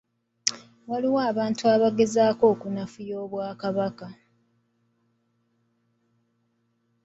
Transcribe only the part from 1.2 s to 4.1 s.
abantu abagezaako okunafuya Obwakabaka.